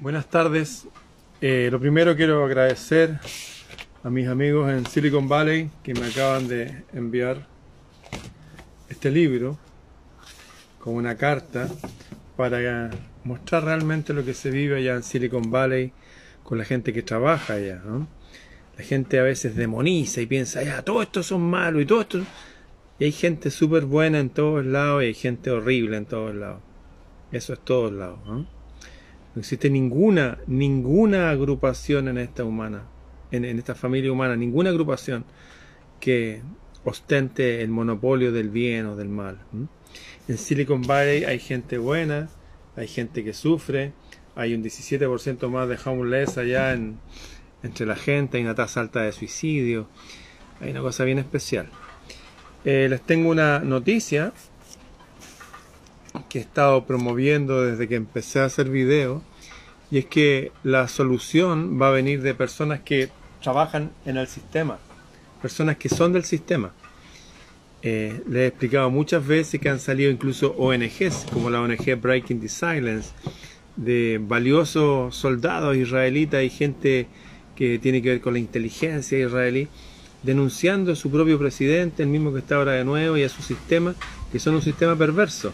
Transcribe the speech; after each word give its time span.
Buenas 0.00 0.30
tardes. 0.30 0.88
Eh, 1.42 1.68
lo 1.70 1.78
primero 1.78 2.16
quiero 2.16 2.42
agradecer 2.42 3.20
a 4.02 4.08
mis 4.08 4.28
amigos 4.28 4.70
en 4.70 4.86
Silicon 4.86 5.28
Valley 5.28 5.70
que 5.82 5.92
me 5.92 6.06
acaban 6.06 6.48
de 6.48 6.84
enviar 6.94 7.46
este 8.88 9.10
libro 9.10 9.58
con 10.78 10.94
una 10.94 11.18
carta 11.18 11.68
para 12.34 12.88
mostrar 13.24 13.64
realmente 13.64 14.14
lo 14.14 14.24
que 14.24 14.32
se 14.32 14.50
vive 14.50 14.78
allá 14.78 14.94
en 14.94 15.02
Silicon 15.02 15.50
Valley 15.50 15.92
con 16.44 16.56
la 16.56 16.64
gente 16.64 16.94
que 16.94 17.02
trabaja 17.02 17.54
allá. 17.54 17.82
La 18.78 18.82
gente 18.82 19.18
a 19.18 19.22
veces 19.22 19.54
demoniza 19.54 20.22
y 20.22 20.26
piensa, 20.26 20.62
ya, 20.62 20.80
todos 20.80 21.02
estos 21.02 21.26
son 21.26 21.42
malos 21.42 21.82
y 21.82 21.86
todo 21.86 22.00
esto... 22.00 22.20
Y 22.98 23.04
hay 23.04 23.12
gente 23.12 23.50
súper 23.50 23.84
buena 23.84 24.18
en 24.18 24.30
todos 24.30 24.64
lados 24.64 25.02
y 25.02 25.06
hay 25.06 25.14
gente 25.14 25.50
horrible 25.50 25.98
en 25.98 26.06
todos 26.06 26.34
lados. 26.34 26.62
Eso 27.32 27.52
es 27.52 27.60
todos 27.60 27.92
lados. 27.92 28.18
Existe 29.36 29.70
ninguna, 29.70 30.38
ninguna 30.46 31.30
agrupación 31.30 32.08
en 32.08 32.18
esta 32.18 32.44
humana, 32.44 32.84
en, 33.30 33.44
esta 33.44 33.74
familia 33.74 34.12
humana, 34.12 34.36
ninguna 34.36 34.70
agrupación 34.70 35.24
que 36.00 36.42
ostente 36.84 37.62
el 37.62 37.68
monopolio 37.68 38.32
del 38.32 38.50
bien 38.50 38.86
o 38.86 38.96
del 38.96 39.08
mal. 39.08 39.38
En 40.28 40.38
Silicon 40.38 40.82
Valley 40.82 41.24
hay 41.24 41.38
gente 41.38 41.78
buena, 41.78 42.28
hay 42.76 42.88
gente 42.88 43.22
que 43.22 43.32
sufre, 43.32 43.92
hay 44.34 44.54
un 44.54 44.62
17% 44.62 45.48
más 45.48 45.68
de 45.68 45.78
homeless 45.84 46.38
allá 46.38 46.72
en, 46.72 46.98
entre 47.62 47.86
la 47.86 47.96
gente, 47.96 48.38
hay 48.38 48.44
una 48.44 48.54
tasa 48.54 48.80
alta 48.80 49.02
de 49.02 49.12
suicidio, 49.12 49.88
hay 50.60 50.70
una 50.70 50.80
cosa 50.80 51.04
bien 51.04 51.18
especial. 51.18 51.68
Eh, 52.64 52.88
les 52.90 53.00
tengo 53.00 53.30
una 53.30 53.60
noticia 53.60 54.32
que 56.30 56.38
he 56.38 56.40
estado 56.40 56.86
promoviendo 56.86 57.62
desde 57.62 57.86
que 57.88 57.96
empecé 57.96 58.40
a 58.40 58.46
hacer 58.46 58.70
videos 58.70 59.20
y 59.90 59.98
es 59.98 60.06
que 60.06 60.52
la 60.62 60.88
solución 60.88 61.78
va 61.80 61.88
a 61.88 61.90
venir 61.90 62.22
de 62.22 62.32
personas 62.34 62.80
que 62.80 63.10
trabajan 63.42 63.90
en 64.06 64.16
el 64.16 64.28
sistema, 64.28 64.78
personas 65.42 65.76
que 65.76 65.88
son 65.88 66.12
del 66.12 66.24
sistema. 66.24 66.72
Eh, 67.82 68.22
les 68.28 68.42
he 68.42 68.46
explicado 68.46 68.90
muchas 68.90 69.26
veces 69.26 69.60
que 69.60 69.68
han 69.68 69.80
salido 69.80 70.10
incluso 70.10 70.52
ONGs, 70.52 71.26
como 71.32 71.50
la 71.50 71.60
ONG 71.60 71.96
Breaking 72.00 72.40
the 72.40 72.48
Silence, 72.48 73.10
de 73.76 74.20
valiosos 74.22 75.16
soldados 75.16 75.76
israelitas 75.76 76.44
y 76.44 76.50
gente 76.50 77.06
que 77.56 77.78
tiene 77.78 78.00
que 78.02 78.10
ver 78.10 78.20
con 78.20 78.34
la 78.34 78.38
inteligencia 78.38 79.18
israelí, 79.18 79.68
denunciando 80.22 80.92
a 80.92 80.96
su 80.96 81.10
propio 81.10 81.38
presidente, 81.38 82.02
el 82.02 82.08
mismo 82.08 82.32
que 82.32 82.40
está 82.40 82.56
ahora 82.56 82.72
de 82.72 82.84
nuevo, 82.84 83.16
y 83.16 83.22
a 83.22 83.28
su 83.28 83.42
sistema, 83.42 83.94
que 84.30 84.38
son 84.38 84.54
un 84.54 84.62
sistema 84.62 84.96
perverso. 84.96 85.52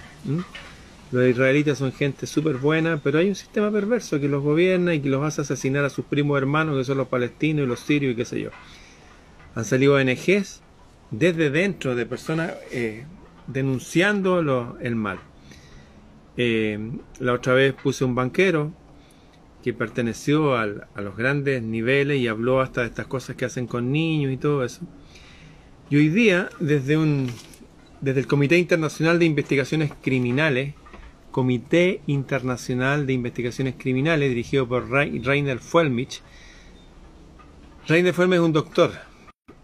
Los 1.13 1.29
israelitas 1.29 1.79
son 1.79 1.93
gente 1.93 2.27
súper 2.27 2.57
buena, 2.57 3.01
pero 3.03 3.19
hay 3.19 3.29
un 3.29 3.37
sistema 3.37 3.71
perverso 3.71 4.19
que 4.19 4.29
los 4.29 4.43
gobierna 4.43 4.95
y 4.95 5.01
que 5.01 5.09
los 5.09 5.23
hace 5.25 5.43
asesinar 5.43 5.85
a 5.85 5.91
sus 5.91 6.05
primos 6.05 6.37
hermanos, 6.37 6.77
que 6.77 6.85
son 6.85 6.99
los 6.99 7.09
palestinos 7.09 7.65
y 7.65 7.69
los 7.69 7.81
sirios 7.81 8.13
y 8.13 8.17
qué 8.17 8.25
sé 8.25 8.41
yo. 8.41 8.51
Han 9.55 9.65
salido 9.65 9.95
ONGs 9.95 10.63
desde 11.11 11.51
dentro 11.51 11.95
de 11.95 12.07
personas 12.07 12.55
eh, 12.73 13.05
denunciando 13.47 14.77
el 14.81 14.97
mal. 14.97 15.19
Eh, 16.37 16.79
la 17.21 17.33
otra 17.33 17.55
vez 17.55 17.73
puse 17.73 18.05
un 18.05 18.15
banquero 18.15 18.73
que 19.67 19.75
perteneció 19.75 20.55
a 20.55 20.65
los 20.65 21.17
grandes 21.17 21.61
niveles 21.61 22.21
y 22.21 22.29
habló 22.29 22.61
hasta 22.61 22.83
de 22.83 22.87
estas 22.87 23.09
cosas 23.09 23.35
que 23.35 23.47
hacen 23.47 23.67
con 23.67 23.91
niños 23.91 24.33
y 24.33 24.37
todo 24.37 24.65
eso. 24.65 24.83
Y 25.91 25.97
hoy 25.97 26.09
día, 26.09 26.51
desde, 26.61 26.97
un, 26.97 27.29
desde 28.01 28.21
el 28.21 28.29
Comité 28.29 28.59
Internacional 28.59 29.19
de 29.19 29.25
Investigaciones 29.25 29.91
Criminales, 30.01 30.75
Comité 31.33 32.01
Internacional 32.07 33.09
de 33.09 33.15
Investigaciones 33.15 33.75
Criminales, 33.77 34.29
dirigido 34.29 34.69
por 34.69 34.89
Rainer 34.89 35.59
Fuelmich. 35.59 36.23
Rainer 37.89 38.15
Fuelmich 38.15 38.39
es 38.39 38.45
un 38.45 38.53
doctor. 38.53 38.93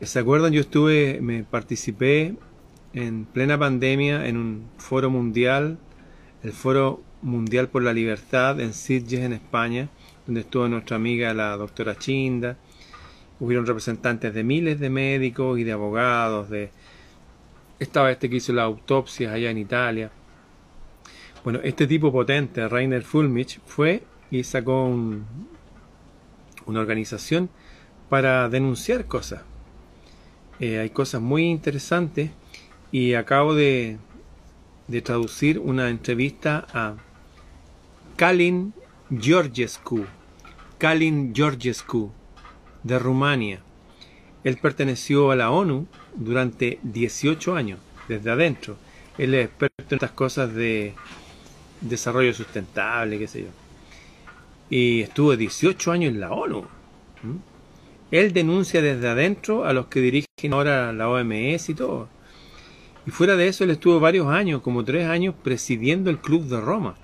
¿Se 0.00 0.18
acuerdan? 0.18 0.52
Yo 0.52 0.62
estuve, 0.62 1.20
me 1.22 1.44
participé 1.44 2.34
en 2.92 3.24
plena 3.24 3.56
pandemia 3.56 4.26
en 4.26 4.36
un 4.36 4.64
foro 4.78 5.10
mundial, 5.10 5.78
el 6.42 6.50
Foro 6.50 7.04
Mundial 7.22 7.68
por 7.68 7.82
la 7.82 7.92
Libertad 7.92 8.60
en 8.60 8.74
Sitges, 8.74 9.20
en 9.20 9.32
España, 9.32 9.88
donde 10.26 10.42
estuvo 10.42 10.68
nuestra 10.68 10.96
amiga 10.96 11.32
la 11.32 11.56
doctora 11.56 11.96
Chinda. 11.96 12.56
Hubieron 13.40 13.66
representantes 13.66 14.34
de 14.34 14.44
miles 14.44 14.78
de 14.80 14.90
médicos 14.90 15.58
y 15.58 15.64
de 15.64 15.72
abogados, 15.72 16.50
de 16.50 16.70
estaba 17.78 18.10
este 18.12 18.30
que 18.30 18.36
hizo 18.36 18.52
la 18.52 18.62
autopsia 18.62 19.32
allá 19.32 19.50
en 19.50 19.58
Italia. 19.58 20.10
Bueno, 21.42 21.58
este 21.64 21.86
tipo 21.86 22.12
potente, 22.12 22.68
Rainer 22.68 23.02
Fulmich, 23.02 23.60
fue 23.66 24.04
y 24.30 24.44
sacó 24.44 24.84
una 24.84 26.80
organización 26.80 27.50
para 28.08 28.48
denunciar 28.48 29.06
cosas. 29.06 29.42
Eh, 30.60 30.78
hay 30.78 30.90
cosas 30.90 31.20
muy 31.20 31.46
interesantes 31.46 32.30
y 32.92 33.14
acabo 33.14 33.54
de, 33.54 33.98
de 34.86 35.02
traducir 35.02 35.58
una 35.58 35.88
entrevista 35.88 36.66
a 36.72 36.94
Kalin 38.22 38.72
Georgescu, 39.10 40.06
Kalin 40.78 41.34
Georgescu, 41.34 42.12
de 42.84 42.96
Rumania. 42.96 43.60
Él 44.44 44.58
perteneció 44.58 45.32
a 45.32 45.34
la 45.34 45.50
ONU 45.50 45.88
durante 46.14 46.78
18 46.84 47.56
años, 47.56 47.80
desde 48.06 48.30
adentro. 48.30 48.76
Él 49.18 49.34
es 49.34 49.46
experto 49.46 49.74
en 49.88 49.96
estas 49.96 50.12
cosas 50.12 50.54
de 50.54 50.94
desarrollo 51.80 52.32
sustentable, 52.32 53.18
qué 53.18 53.26
sé 53.26 53.40
yo. 53.40 53.48
Y 54.70 55.00
estuvo 55.00 55.36
18 55.36 55.90
años 55.90 56.12
en 56.12 56.20
la 56.20 56.30
ONU. 56.30 56.64
Él 58.12 58.32
denuncia 58.32 58.80
desde 58.80 59.08
adentro 59.08 59.64
a 59.64 59.72
los 59.72 59.86
que 59.86 60.00
dirigen 60.00 60.52
ahora 60.52 60.92
la 60.92 61.08
OMS 61.08 61.70
y 61.70 61.74
todo. 61.74 62.08
Y 63.04 63.10
fuera 63.10 63.34
de 63.34 63.48
eso, 63.48 63.64
él 63.64 63.70
estuvo 63.70 63.98
varios 63.98 64.28
años, 64.28 64.62
como 64.62 64.84
tres 64.84 65.08
años, 65.08 65.34
presidiendo 65.42 66.08
el 66.08 66.18
Club 66.18 66.44
de 66.44 66.60
Roma. 66.60 66.94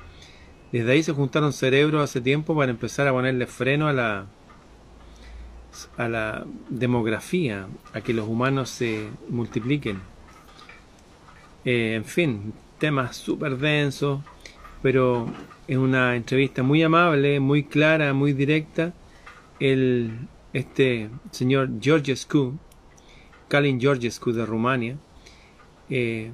Desde 0.73 0.93
ahí 0.93 1.03
se 1.03 1.13
juntaron 1.13 1.53
cerebros 1.53 2.03
hace 2.03 2.21
tiempo 2.21 2.55
para 2.57 2.71
empezar 2.71 3.09
a 3.09 3.13
ponerle 3.13 3.47
freno 3.47 3.89
a 3.89 3.93
la, 3.93 4.27
a 5.97 6.09
la 6.09 6.47
demografía, 6.69 7.67
a 7.93 8.01
que 8.01 8.13
los 8.13 8.29
humanos 8.29 8.71
se 8.71 9.09
multipliquen. 9.29 10.01
Eh, 11.65 11.95
en 11.95 12.05
fin, 12.05 12.53
temas 12.79 13.17
súper 13.17 13.57
densos 13.57 14.21
pero 14.83 15.27
en 15.67 15.79
una 15.79 16.17
entrevista 16.17 16.63
muy 16.63 16.83
amable, 16.83 17.41
muy 17.41 17.65
clara, 17.65 18.13
muy 18.15 18.33
directa, 18.33 18.93
el, 19.61 20.13
este 20.53 21.11
señor 21.31 21.71
Georgescu, 21.81 22.59
Kalin 23.49 23.81
Georgescu 23.81 24.33
de 24.33 24.47
Rumania, 24.47 24.97
eh, 25.91 26.31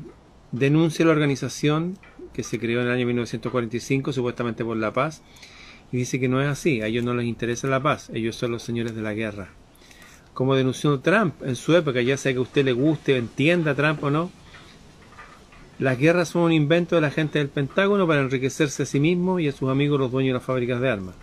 denuncia 0.53 1.05
la 1.05 1.13
organización 1.13 1.99
que 2.35 2.43
se 2.43 2.59
creó 2.59 2.81
en 2.81 2.89
el 2.89 2.93
año 2.93 3.07
1945 3.07 4.13
supuestamente 4.13 4.65
por 4.65 4.77
la 4.77 4.93
paz 4.93 5.23
y 5.93 5.97
dice 5.99 6.19
que 6.19 6.29
no 6.29 6.43
es 6.43 6.49
así, 6.49 6.83
a 6.83 6.89
ellos 6.89 7.05
no 7.05 7.15
les 7.15 7.27
interesa 7.27 7.69
la 7.69 7.81
paz, 7.81 8.11
ellos 8.13 8.37
son 8.37 8.51
los 8.51 8.63
señores 8.63 8.95
de 8.95 9.03
la 9.03 9.15
guerra. 9.15 9.49
Como 10.35 10.57
denunció 10.57 10.99
Trump 10.99 11.35
en 11.45 11.55
su 11.55 11.77
época, 11.77 12.03
ya 12.03 12.17
sea 12.17 12.33
que 12.33 12.39
a 12.39 12.43
usted 12.43 12.65
le 12.65 12.73
guste, 12.73 13.17
entienda 13.17 13.75
Trump 13.75 14.03
o 14.03 14.11
no, 14.11 14.31
las 15.79 15.99
guerras 15.99 16.29
son 16.29 16.43
un 16.43 16.53
invento 16.53 16.97
de 16.97 17.01
la 17.01 17.11
gente 17.11 17.39
del 17.39 17.49
Pentágono 17.49 18.07
para 18.07 18.21
enriquecerse 18.21 18.83
a 18.83 18.87
sí 18.87 19.01
mismo 19.01 19.41
y 19.41 19.49
a 19.49 19.53
sus 19.53 19.71
amigos 19.71 19.99
los 19.99 20.11
dueños 20.11 20.31
de 20.31 20.39
las 20.39 20.45
fábricas 20.45 20.81
de 20.81 20.91
armas. 20.91 21.15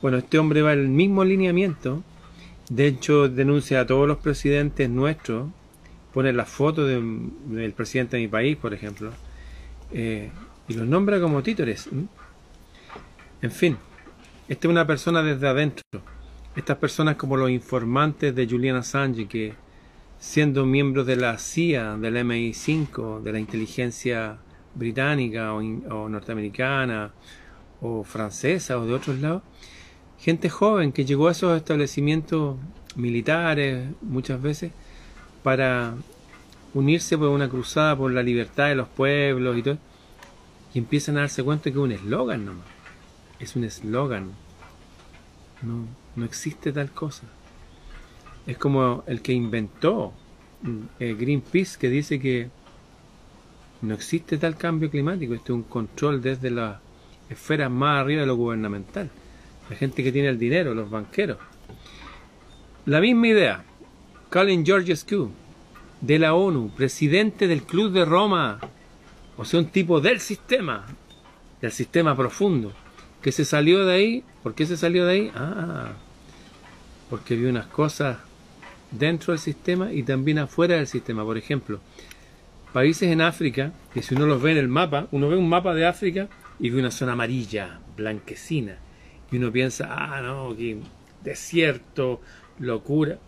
Bueno, 0.00 0.16
este 0.16 0.38
hombre 0.38 0.62
va 0.62 0.72
en 0.72 0.80
el 0.80 0.88
mismo 0.88 1.22
alineamiento. 1.22 2.02
De 2.70 2.86
hecho, 2.86 3.28
denuncia 3.28 3.80
a 3.80 3.86
todos 3.86 4.08
los 4.08 4.18
presidentes 4.18 4.88
nuestros. 4.88 5.48
Pone 6.14 6.32
la 6.32 6.46
foto 6.46 6.86
del 6.86 7.72
presidente 7.76 8.16
de 8.16 8.22
mi 8.22 8.28
país, 8.28 8.56
por 8.56 8.72
ejemplo. 8.72 9.12
Eh, 9.92 10.30
y 10.68 10.74
los 10.74 10.86
nombra 10.86 11.20
como 11.20 11.42
títeres. 11.42 11.88
En 13.42 13.50
fin, 13.50 13.76
esta 14.48 14.68
es 14.68 14.70
una 14.70 14.86
persona 14.86 15.22
desde 15.22 15.48
adentro. 15.48 15.82
Estas 16.54 16.78
personas 16.78 17.16
como 17.16 17.36
los 17.36 17.50
informantes 17.50 18.34
de 18.34 18.46
Julian 18.46 18.76
Assange 18.76 19.26
que 19.26 19.54
siendo 20.18 20.66
miembros 20.66 21.06
de 21.06 21.16
la 21.16 21.38
CIA, 21.38 21.96
del 21.96 22.16
MI5, 22.16 23.22
de 23.22 23.32
la 23.32 23.38
inteligencia 23.40 24.38
británica 24.74 25.54
o, 25.54 26.08
norteamericana 26.08 27.12
o 27.80 28.04
francesa 28.04 28.78
o 28.78 28.86
de 28.86 28.92
otros 28.92 29.18
lados, 29.18 29.42
gente 30.18 30.50
joven 30.50 30.92
que 30.92 31.04
llegó 31.04 31.28
a 31.28 31.32
esos 31.32 31.56
establecimientos 31.56 32.58
militares 32.96 33.88
muchas 34.02 34.40
veces 34.42 34.72
para 35.42 35.94
unirse 36.74 37.18
por 37.18 37.28
una 37.28 37.48
cruzada 37.48 37.96
por 37.96 38.12
la 38.12 38.22
libertad 38.22 38.68
de 38.68 38.74
los 38.74 38.88
pueblos 38.88 39.56
y 39.58 39.62
todo, 39.62 39.78
y 40.74 40.78
empiezan 40.78 41.16
a 41.16 41.20
darse 41.20 41.42
cuenta 41.42 41.64
que 41.64 41.70
es 41.70 41.76
un 41.76 41.92
eslogan 41.92 42.44
nomás, 42.44 42.66
es 43.38 43.56
un 43.56 43.64
eslogan, 43.64 44.30
no, 45.62 45.86
no 46.16 46.24
existe 46.24 46.72
tal 46.72 46.90
cosa 46.90 47.26
es 48.46 48.58
como 48.58 49.04
el 49.06 49.22
que 49.22 49.32
inventó 49.32 50.12
eh, 50.98 51.16
Greenpeace, 51.18 51.78
que 51.78 51.88
dice 51.88 52.18
que 52.18 52.48
no 53.82 53.94
existe 53.94 54.38
tal 54.38 54.56
cambio 54.56 54.90
climático, 54.90 55.34
este 55.34 55.52
es 55.52 55.56
un 55.56 55.62
control 55.62 56.20
desde 56.20 56.50
la 56.50 56.80
esferas 57.28 57.70
más 57.70 58.00
arriba 58.00 58.22
de 58.22 58.26
lo 58.26 58.34
gubernamental. 58.34 59.08
La 59.68 59.76
gente 59.76 60.02
que 60.02 60.10
tiene 60.10 60.28
el 60.28 60.38
dinero, 60.38 60.74
los 60.74 60.90
banqueros. 60.90 61.38
La 62.86 63.00
misma 63.00 63.28
idea. 63.28 63.64
Colin 64.30 64.66
Georgescu, 64.66 65.30
de 66.00 66.18
la 66.18 66.34
ONU, 66.34 66.70
presidente 66.76 67.46
del 67.46 67.62
Club 67.62 67.92
de 67.92 68.04
Roma, 68.04 68.58
o 69.36 69.44
sea, 69.44 69.60
un 69.60 69.66
tipo 69.66 70.00
del 70.00 70.20
sistema, 70.20 70.86
del 71.60 71.72
sistema 71.72 72.16
profundo, 72.16 72.72
que 73.22 73.32
se 73.32 73.44
salió 73.44 73.84
de 73.84 73.94
ahí. 73.94 74.24
¿Por 74.42 74.54
qué 74.54 74.66
se 74.66 74.76
salió 74.76 75.06
de 75.06 75.12
ahí? 75.12 75.32
Ah, 75.34 75.92
porque 77.08 77.36
vio 77.36 77.50
unas 77.50 77.66
cosas 77.66 78.18
dentro 78.90 79.32
del 79.32 79.40
sistema 79.40 79.92
y 79.92 80.02
también 80.02 80.38
afuera 80.38 80.76
del 80.76 80.86
sistema. 80.86 81.24
Por 81.24 81.36
ejemplo, 81.36 81.80
países 82.72 83.10
en 83.10 83.20
África, 83.20 83.72
que 83.92 84.02
si 84.02 84.14
uno 84.14 84.26
los 84.26 84.40
ve 84.40 84.52
en 84.52 84.58
el 84.58 84.68
mapa, 84.68 85.08
uno 85.10 85.28
ve 85.28 85.36
un 85.36 85.48
mapa 85.48 85.74
de 85.74 85.86
África 85.86 86.28
y 86.58 86.70
ve 86.70 86.80
una 86.80 86.90
zona 86.90 87.12
amarilla, 87.12 87.80
blanquecina, 87.96 88.76
y 89.30 89.36
uno 89.36 89.52
piensa, 89.52 89.88
ah, 89.90 90.20
no, 90.22 90.56
que 90.56 90.78
desierto, 91.22 92.20
locura. 92.58 93.18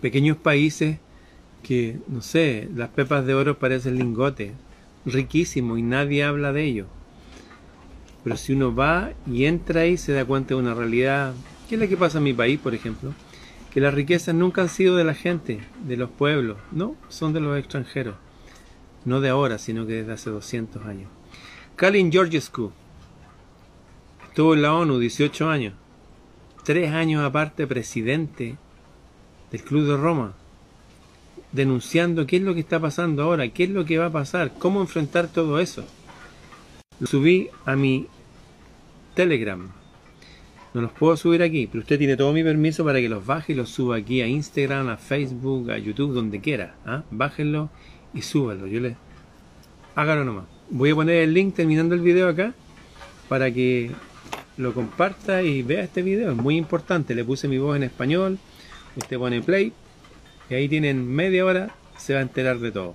Pequeños 0.00 0.36
países 0.36 0.98
que, 1.62 1.98
no 2.06 2.22
sé, 2.22 2.68
las 2.74 2.90
pepas 2.90 3.26
de 3.26 3.34
oro 3.34 3.58
parecen 3.58 3.98
lingotes, 3.98 4.52
riquísimo 5.04 5.76
y 5.76 5.82
nadie 5.82 6.22
habla 6.22 6.52
de 6.52 6.64
ello. 6.64 6.86
Pero 8.22 8.36
si 8.36 8.52
uno 8.52 8.74
va 8.74 9.12
y 9.26 9.44
entra 9.44 9.82
ahí 9.82 9.96
se 9.96 10.12
da 10.12 10.24
cuenta 10.24 10.54
de 10.54 10.60
una 10.60 10.74
realidad, 10.74 11.34
¿qué 11.68 11.74
es 11.74 11.80
lo 11.80 11.88
que 11.88 11.96
pasa 11.96 12.18
en 12.18 12.24
mi 12.24 12.34
país, 12.34 12.58
por 12.58 12.74
ejemplo? 12.74 13.14
Que 13.72 13.80
las 13.80 13.94
riquezas 13.94 14.34
nunca 14.34 14.62
han 14.62 14.68
sido 14.68 14.96
de 14.96 15.04
la 15.04 15.14
gente, 15.14 15.60
de 15.86 15.96
los 15.96 16.10
pueblos, 16.10 16.56
no, 16.72 16.96
son 17.08 17.32
de 17.32 17.40
los 17.40 17.58
extranjeros. 17.58 18.14
No 19.04 19.20
de 19.20 19.28
ahora, 19.28 19.58
sino 19.58 19.86
que 19.86 19.92
desde 19.92 20.12
hace 20.12 20.30
200 20.30 20.84
años. 20.86 21.08
Kalin 21.76 22.10
Georgescu 22.10 22.72
estuvo 24.28 24.54
en 24.54 24.62
la 24.62 24.74
ONU 24.74 24.98
18 24.98 25.48
años, 25.48 25.74
tres 26.64 26.92
años 26.92 27.24
aparte 27.24 27.66
presidente 27.66 28.56
del 29.50 29.62
Club 29.62 29.86
de 29.86 29.96
Roma, 29.96 30.34
denunciando 31.52 32.26
qué 32.26 32.36
es 32.36 32.42
lo 32.42 32.54
que 32.54 32.60
está 32.60 32.80
pasando 32.80 33.22
ahora, 33.22 33.48
qué 33.48 33.64
es 33.64 33.70
lo 33.70 33.84
que 33.84 33.98
va 33.98 34.06
a 34.06 34.12
pasar, 34.12 34.52
cómo 34.58 34.80
enfrentar 34.80 35.28
todo 35.28 35.60
eso. 35.60 35.84
Lo 36.98 37.06
subí 37.06 37.48
a 37.64 37.76
mi 37.76 38.06
Telegram. 39.14 39.70
No 40.74 40.82
los 40.82 40.92
puedo 40.92 41.16
subir 41.16 41.42
aquí, 41.42 41.66
pero 41.66 41.80
usted 41.80 41.98
tiene 41.98 42.16
todo 42.16 42.32
mi 42.32 42.44
permiso 42.44 42.84
para 42.84 43.00
que 43.00 43.08
los 43.08 43.24
baje 43.24 43.54
y 43.54 43.56
los 43.56 43.70
suba 43.70 43.96
aquí 43.96 44.20
a 44.20 44.26
Instagram, 44.26 44.88
a 44.88 44.98
Facebook, 44.98 45.70
a 45.70 45.78
YouTube, 45.78 46.12
donde 46.12 46.40
quiera. 46.40 46.74
¿ah? 46.84 47.02
Bájenlo 47.10 47.70
y 48.12 48.20
súbanlo. 48.22 48.66
Yo 48.66 48.80
les 48.80 48.96
hágalo 49.94 50.24
nomás. 50.24 50.44
Voy 50.68 50.90
a 50.90 50.94
poner 50.94 51.22
el 51.22 51.32
link 51.32 51.54
terminando 51.54 51.94
el 51.94 52.02
video 52.02 52.28
acá 52.28 52.52
para 53.28 53.50
que 53.50 53.90
lo 54.58 54.74
comparta 54.74 55.42
y 55.42 55.62
vea 55.62 55.84
este 55.84 56.02
video. 56.02 56.30
Es 56.32 56.36
muy 56.36 56.56
importante. 56.56 57.14
Le 57.14 57.24
puse 57.24 57.48
mi 57.48 57.56
voz 57.56 57.76
en 57.76 57.82
español. 57.82 58.38
Usted 58.96 59.18
pone 59.18 59.42
play 59.42 59.72
y 60.48 60.54
ahí 60.54 60.68
tienen 60.68 61.06
media 61.06 61.44
hora. 61.44 61.74
Se 61.98 62.14
va 62.14 62.20
a 62.20 62.22
enterar 62.22 62.58
de 62.58 62.72
todo. 62.72 62.94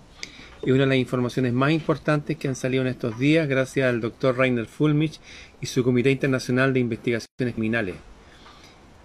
Es 0.62 0.72
una 0.72 0.82
de 0.82 0.88
las 0.88 0.98
informaciones 0.98 1.54
más 1.54 1.72
importantes 1.72 2.38
que 2.38 2.48
han 2.48 2.56
salido 2.56 2.84
en 2.84 2.90
estos 2.90 3.18
días 3.18 3.48
gracias 3.48 3.90
al 3.90 4.00
doctor 4.00 4.38
Rainer 4.38 4.68
Fulmich 4.68 5.20
y 5.60 5.66
su 5.66 5.84
Comité 5.84 6.12
Internacional 6.12 6.72
de 6.74 6.82
Investigaciones 6.82 7.56
Criminales. 7.56 7.96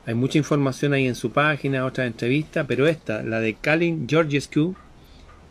Hay 0.05 0.15
mucha 0.15 0.39
información 0.39 0.93
ahí 0.93 1.07
en 1.07 1.15
su 1.15 1.33
página, 1.33 1.87
otras 1.87 2.07
entrevistas, 2.07 2.67
pero 2.69 2.87
esta, 2.87 3.23
la 3.23 3.41
de 3.41 3.55
Kalin 3.55 4.07
Georgescu, 4.07 4.77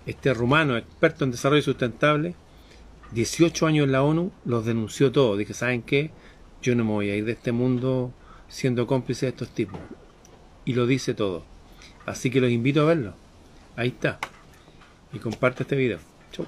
este 0.06 0.34
rumano 0.34 0.78
experto 0.78 1.26
en 1.26 1.32
desarrollo 1.32 1.64
sustentable, 1.64 2.36
18 3.12 3.68
años 3.68 3.86
en 3.86 3.92
la 3.92 4.04
ONU, 4.04 4.32
los 4.46 4.66
denunció 4.66 5.12
todos. 5.12 5.38
Dije, 5.38 5.54
¿saben 5.54 5.82
qué? 5.82 6.12
Yo 6.62 6.76
no 6.76 6.86
me 6.86 6.92
voy 6.92 7.10
a 7.10 7.16
ir 7.16 7.26
de 7.26 7.34
este 7.34 7.52
mundo 7.52 8.14
siendo 8.48 8.88
cómplice 8.88 9.26
de 9.26 9.32
estos 9.32 9.50
tipos. 9.50 9.80
Y 10.66 10.74
lo 10.74 10.88
dice 10.88 11.14
todo. 11.14 11.44
Así 12.06 12.30
que 12.30 12.42
los 12.42 12.52
invito 12.52 12.82
a 12.82 12.86
verlo. 12.86 13.14
Ahí 13.76 13.90
está 13.90 14.20
y 15.16 15.20
comparte 15.20 15.64
este 15.64 15.76
video. 15.76 16.00
Chau. 16.32 16.46